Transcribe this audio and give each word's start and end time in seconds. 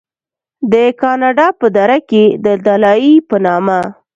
د 0.71 0.73
کاڼا 0.99 1.47
پۀ 1.59 1.67
دره 1.75 1.99
کښې 2.09 2.23
د 2.45 2.47
“دلائي” 2.65 3.13
پۀ 3.27 3.37
نامه 3.45 3.79